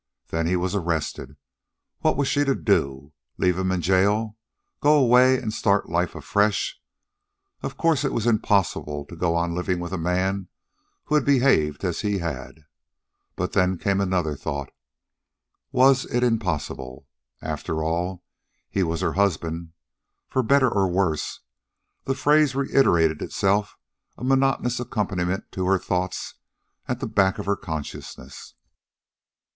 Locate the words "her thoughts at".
25.67-27.01